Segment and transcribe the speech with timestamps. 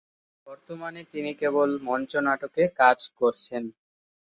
[0.47, 3.63] বর্তমানে তিনি কেবল মঞ্চ নাটকে কাজ করছেন।